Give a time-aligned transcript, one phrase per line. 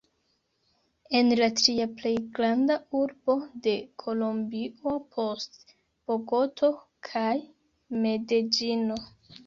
[1.19, 3.77] En la tria plej granda urbo de
[4.07, 6.75] Kolombio, post Bogoto
[7.13, 7.39] kaj
[8.05, 9.05] Medeĝino.